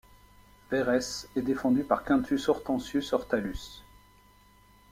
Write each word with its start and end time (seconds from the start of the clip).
Verrès 0.71 1.27
est 1.35 1.43
défendu 1.43 1.83
par 1.83 2.03
Quintus 2.03 2.49
Hortensius 2.49 3.13
Hortalus. 3.13 3.83